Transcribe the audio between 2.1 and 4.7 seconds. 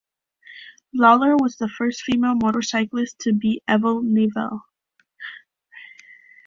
motorcyclist to beat Evel Knievel.